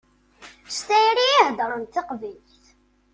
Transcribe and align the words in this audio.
S 0.67 0.77
tayri 0.87 1.27
i 1.33 1.43
heddṛent 1.47 1.93
taqbaylit. 1.95 2.61